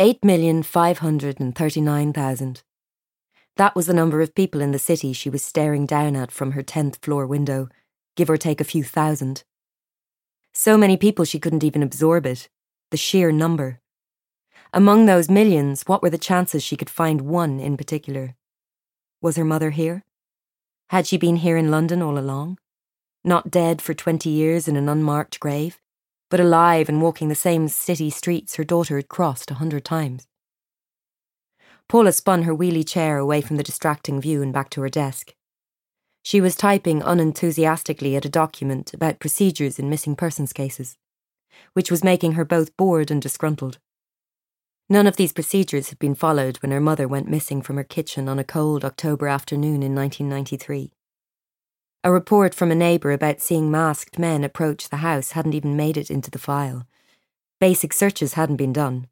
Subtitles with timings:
[0.00, 2.62] 8,539,000.
[3.56, 6.50] That was the number of people in the city she was staring down at from
[6.52, 7.68] her 10th floor window,
[8.16, 9.44] give or take a few thousand.
[10.52, 12.48] So many people she couldn't even absorb it,
[12.90, 13.78] the sheer number.
[14.72, 18.34] Among those millions, what were the chances she could find one in particular?
[19.22, 20.02] Was her mother here?
[20.88, 22.58] Had she been here in London all along?
[23.22, 25.78] Not dead for 20 years in an unmarked grave,
[26.30, 30.26] but alive and walking the same city streets her daughter had crossed a hundred times.
[31.88, 35.34] Paula spun her wheelie chair away from the distracting view and back to her desk.
[36.22, 40.96] She was typing unenthusiastically at a document about procedures in missing persons cases,
[41.74, 43.78] which was making her both bored and disgruntled.
[44.88, 48.28] None of these procedures had been followed when her mother went missing from her kitchen
[48.28, 50.93] on a cold October afternoon in 1993.
[52.06, 55.96] A report from a neighbour about seeing masked men approach the house hadn't even made
[55.96, 56.86] it into the file.
[57.60, 59.08] Basic searches hadn't been done.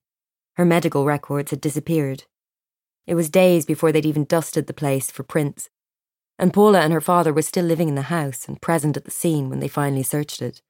[0.56, 2.24] Her medical records had disappeared.
[3.06, 5.70] It was days before they'd even dusted the place for prints,
[6.38, 9.10] and Paula and her father were still living in the house and present at the
[9.10, 10.60] scene when they finally searched it.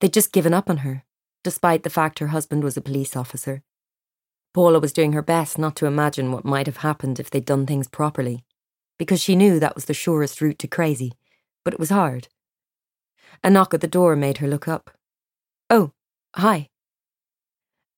[0.00, 1.04] They'd just given up on her,
[1.44, 3.62] despite the fact her husband was a police officer.
[4.54, 7.66] Paula was doing her best not to imagine what might have happened if they'd done
[7.66, 8.45] things properly
[8.98, 11.12] because she knew that was the surest route to crazy,
[11.64, 12.28] but it was hard.
[13.42, 14.90] A knock at the door made her look up.
[15.68, 15.92] Oh,
[16.34, 16.68] hi.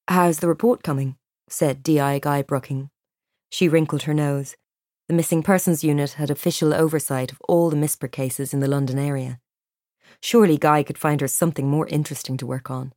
[0.09, 1.17] How's the report coming?
[1.49, 2.19] said D.I.
[2.19, 2.91] Guy Brooking.
[3.51, 4.57] She wrinkled her nose.
[5.09, 8.99] The Missing Persons Unit had official oversight of all the MISPER cases in the London
[8.99, 9.41] area.
[10.21, 12.93] Surely Guy could find her something more interesting to work on.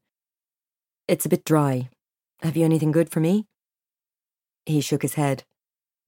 [1.07, 1.89] It's a bit dry.
[2.41, 3.45] Have you anything good for me?
[4.65, 5.43] He shook his head.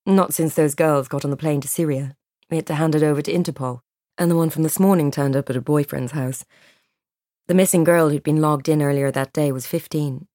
[0.05, 2.17] Not since those girls got on the plane to Syria.
[2.49, 3.79] We had to hand it over to Interpol,
[4.17, 6.43] and the one from this morning turned up at her boyfriend's house.
[7.47, 10.27] The missing girl who'd been logged in earlier that day was 15.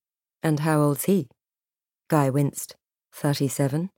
[0.42, 1.28] And how old's he?
[2.08, 2.76] Guy winced.
[3.12, 3.90] 37.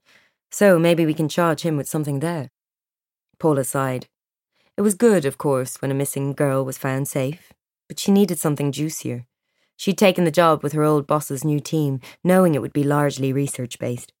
[0.51, 2.49] So maybe we can charge him with something there.
[3.39, 4.07] Paula sighed.
[4.75, 7.53] It was good, of course, when a missing girl was found safe,
[7.87, 9.25] but she needed something juicier.
[9.77, 13.31] She'd taken the job with her old boss's new team, knowing it would be largely
[13.31, 14.11] research based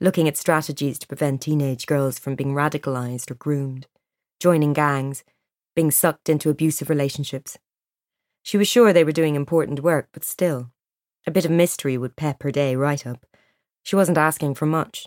[0.00, 3.86] looking at strategies to prevent teenage girls from being radicalized or groomed,
[4.40, 5.24] joining gangs,
[5.74, 7.58] being sucked into abusive relationships.
[8.42, 10.70] She was sure they were doing important work, but still,
[11.26, 13.26] a bit of mystery would pep her day right up.
[13.82, 15.06] She wasn't asking for much.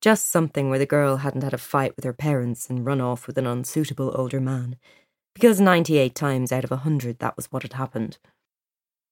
[0.00, 3.26] Just something where the girl hadn't had a fight with her parents and run off
[3.26, 4.76] with an unsuitable older man.
[5.34, 8.18] Because 98 times out of a 100 that was what had happened.